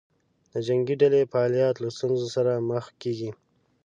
د 0.51 0.53
جنګې 0.67 0.95
ډلې 1.01 1.21
فعالیت 1.31 1.75
له 1.79 1.89
ستونزې 1.95 2.27
سره 2.35 2.51
مخ 2.69 2.85
کېږي. 3.01 3.31